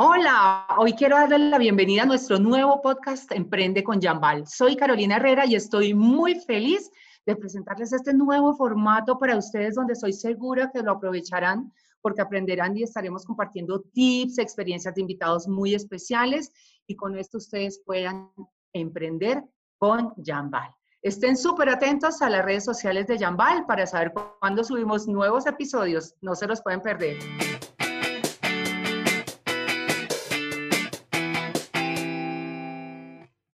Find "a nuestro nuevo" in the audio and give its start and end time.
2.04-2.80